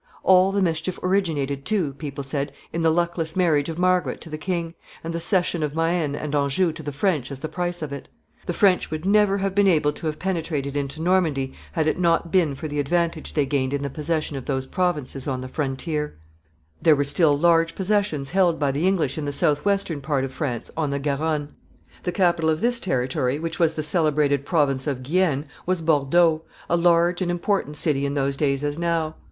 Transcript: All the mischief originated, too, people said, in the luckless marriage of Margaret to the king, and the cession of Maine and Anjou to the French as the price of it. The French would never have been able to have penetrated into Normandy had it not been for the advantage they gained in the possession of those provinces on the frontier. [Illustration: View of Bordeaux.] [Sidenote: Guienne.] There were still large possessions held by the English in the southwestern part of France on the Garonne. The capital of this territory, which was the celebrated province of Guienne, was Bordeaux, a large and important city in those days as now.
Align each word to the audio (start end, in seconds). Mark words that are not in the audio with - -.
All 0.23 0.51
the 0.51 0.63
mischief 0.63 0.97
originated, 1.03 1.63
too, 1.63 1.93
people 1.93 2.23
said, 2.23 2.51
in 2.73 2.81
the 2.81 2.89
luckless 2.89 3.35
marriage 3.35 3.69
of 3.69 3.77
Margaret 3.77 4.19
to 4.21 4.31
the 4.31 4.37
king, 4.39 4.73
and 5.03 5.13
the 5.13 5.19
cession 5.19 5.61
of 5.61 5.75
Maine 5.75 6.15
and 6.15 6.33
Anjou 6.33 6.73
to 6.73 6.81
the 6.81 6.91
French 6.91 7.31
as 7.31 7.37
the 7.41 7.47
price 7.47 7.83
of 7.83 7.93
it. 7.93 8.09
The 8.47 8.53
French 8.53 8.89
would 8.89 9.05
never 9.05 9.37
have 9.37 9.53
been 9.53 9.67
able 9.67 9.91
to 9.93 10.07
have 10.07 10.17
penetrated 10.17 10.75
into 10.75 11.03
Normandy 11.03 11.53
had 11.73 11.85
it 11.85 11.99
not 11.99 12.31
been 12.31 12.55
for 12.55 12.67
the 12.67 12.79
advantage 12.79 13.35
they 13.35 13.45
gained 13.45 13.73
in 13.73 13.83
the 13.83 13.91
possession 13.91 14.35
of 14.35 14.47
those 14.47 14.65
provinces 14.65 15.27
on 15.27 15.41
the 15.41 15.47
frontier. 15.47 16.17
[Illustration: 16.83 16.83
View 16.83 16.83
of 16.83 16.83
Bordeaux.] 16.83 16.83
[Sidenote: 16.83 16.83
Guienne.] 16.83 16.83
There 16.83 16.95
were 16.95 17.03
still 17.03 17.37
large 17.37 17.75
possessions 17.75 18.29
held 18.31 18.59
by 18.59 18.71
the 18.71 18.87
English 18.87 19.17
in 19.19 19.25
the 19.25 19.31
southwestern 19.31 20.01
part 20.01 20.23
of 20.23 20.33
France 20.33 20.71
on 20.75 20.89
the 20.89 20.97
Garonne. 20.99 21.49
The 22.01 22.11
capital 22.11 22.49
of 22.49 22.61
this 22.61 22.79
territory, 22.79 23.37
which 23.37 23.59
was 23.59 23.75
the 23.75 23.83
celebrated 23.83 24.47
province 24.47 24.87
of 24.87 25.03
Guienne, 25.03 25.45
was 25.67 25.81
Bordeaux, 25.83 26.41
a 26.67 26.75
large 26.75 27.21
and 27.21 27.29
important 27.29 27.77
city 27.77 28.07
in 28.07 28.15
those 28.15 28.35
days 28.35 28.63
as 28.63 28.79
now. 28.79 29.17